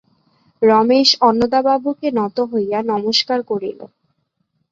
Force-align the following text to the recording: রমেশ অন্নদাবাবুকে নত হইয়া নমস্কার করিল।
রমেশ 0.61 1.09
অন্নদাবাবুকে 1.21 2.07
নত 2.11 2.37
হইয়া 2.51 2.79
নমস্কার 2.91 3.39
করিল। 3.43 3.79